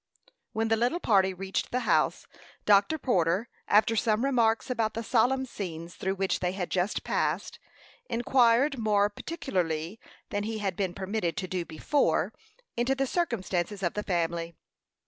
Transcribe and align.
When 0.51 0.69
the 0.69 0.75
little 0.75 0.99
party 0.99 1.31
reached 1.31 1.69
the 1.69 1.81
house, 1.81 2.25
Dr. 2.65 2.97
Porter, 2.97 3.49
after 3.67 3.95
some 3.95 4.25
remarks 4.25 4.67
about 4.67 4.95
the 4.95 5.03
solemn 5.03 5.45
scenes 5.45 5.93
through 5.95 6.15
which 6.15 6.39
they 6.39 6.53
had 6.53 6.71
just 6.71 7.03
passed, 7.03 7.59
inquired 8.09 8.79
more 8.79 9.11
particularly 9.11 9.99
than 10.31 10.41
he 10.41 10.57
had 10.57 10.75
been 10.75 10.95
permitted 10.95 11.37
to 11.37 11.47
do 11.47 11.65
before 11.65 12.33
into 12.75 12.95
the 12.95 13.05
circumstances 13.05 13.83
of 13.83 13.93
the 13.93 14.01
family. 14.01 14.55